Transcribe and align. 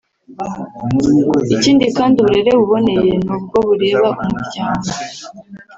ikindi 1.53 1.85
kandi 1.97 2.15
uburere 2.17 2.51
buboneye 2.59 3.11
nubwo 3.25 3.57
bureba 3.67 4.07
umuryango 4.23 4.89